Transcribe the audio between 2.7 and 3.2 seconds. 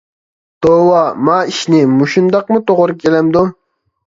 توغرا